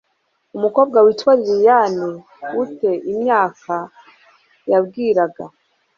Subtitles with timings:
[0.57, 2.05] Umukobwa witwa Liliana
[2.61, 3.75] u te imyaka
[4.71, 5.43] yabwiraga